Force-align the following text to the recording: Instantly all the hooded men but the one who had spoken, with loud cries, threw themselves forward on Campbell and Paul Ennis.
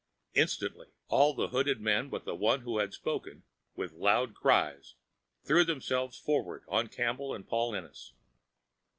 Instantly 0.33 0.87
all 1.09 1.35
the 1.35 1.49
hooded 1.49 1.79
men 1.79 2.09
but 2.09 2.25
the 2.25 2.33
one 2.33 2.61
who 2.61 2.79
had 2.79 2.91
spoken, 2.91 3.43
with 3.75 3.91
loud 3.93 4.33
cries, 4.33 4.95
threw 5.43 5.63
themselves 5.63 6.17
forward 6.17 6.63
on 6.67 6.87
Campbell 6.87 7.35
and 7.35 7.47
Paul 7.47 7.75
Ennis. 7.75 8.11